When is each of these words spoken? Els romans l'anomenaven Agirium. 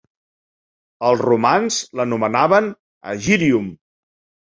Els 1.09 1.21
romans 1.27 1.79
l'anomenaven 2.01 2.75
Agirium. 3.17 3.73